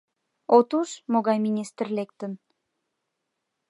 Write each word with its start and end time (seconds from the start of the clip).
От 0.57 0.69
уж, 0.79 0.89
могай 1.11 1.37
министр 1.47 1.87
лектын! 1.97 2.31